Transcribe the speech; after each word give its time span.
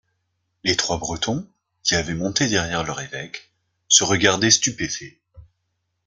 Les 0.63 0.75
trois 0.75 0.97
Bretons, 0.97 1.47
qui 1.83 1.93
avaient 1.93 2.15
monté 2.15 2.47
derrière 2.47 2.83
leur 2.83 3.01
évêque, 3.01 3.51
se 3.87 4.03
regardaient 4.03 4.49
stupéfaits. 4.49 5.19